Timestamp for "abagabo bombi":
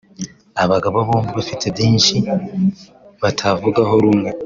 0.63-1.31